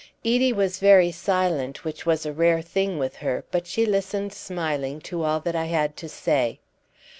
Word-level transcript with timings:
Edie 0.25 0.51
was 0.51 0.79
very 0.79 1.11
silent, 1.11 1.85
which 1.85 2.07
was 2.07 2.25
a 2.25 2.33
rare 2.33 2.63
thing 2.63 2.97
with 2.97 3.17
her; 3.17 3.43
but 3.51 3.67
she 3.67 3.85
listened 3.85 4.33
smiling 4.33 4.99
to 5.01 5.21
all 5.23 5.39
that 5.41 5.55
I 5.55 5.65
had 5.65 5.95
to 5.97 6.09
say. 6.09 6.57